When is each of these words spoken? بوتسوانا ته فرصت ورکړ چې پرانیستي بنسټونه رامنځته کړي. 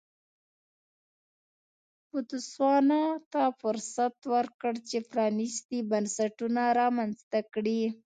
بوتسوانا 2.09 3.03
ته 3.31 3.41
فرصت 3.61 4.15
ورکړ 4.33 4.73
چې 4.89 4.97
پرانیستي 5.11 5.79
بنسټونه 5.91 6.61
رامنځته 6.79 7.39
کړي. 7.53 7.81